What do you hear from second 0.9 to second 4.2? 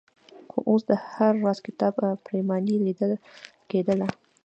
هر راز کتاب پرېماني لیدل کېدله.